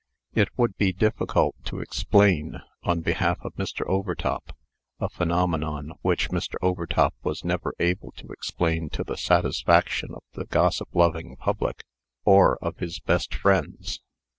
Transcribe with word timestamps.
It 0.33 0.49
would 0.57 0.75
be 0.77 0.91
difficult 0.93 1.57
to 1.65 1.79
explain, 1.79 2.55
on 2.81 3.01
behalf 3.01 3.37
of 3.41 3.53
Mr. 3.53 3.85
Overtop, 3.87 4.51
a 4.99 5.07
phenomenon 5.09 5.91
which 6.01 6.31
Mr. 6.31 6.55
Overtop 6.59 7.13
was 7.21 7.45
never 7.45 7.75
able 7.77 8.11
to 8.13 8.29
explain 8.29 8.89
to 8.97 9.03
the 9.03 9.15
satisfaction 9.15 10.09
of 10.15 10.23
the 10.33 10.45
gossip 10.45 10.89
loving 10.95 11.35
public, 11.35 11.83
or 12.25 12.57
of 12.63 12.77
his 12.79 12.99
best 12.99 13.35
friends. 13.35 13.99